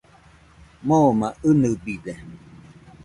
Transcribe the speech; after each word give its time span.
Moma 0.87 1.27
inɨbide. 1.49 2.13